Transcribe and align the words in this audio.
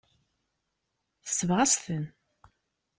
Tesbeɣ-as-ten. 1.25 2.03